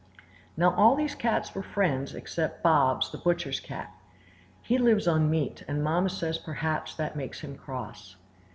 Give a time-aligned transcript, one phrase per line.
[0.57, 3.91] Now all these cats were friends except Bobs, the butcher's cat.
[4.63, 8.15] He lives on meat, and Mamma says perhaps that makes him cross.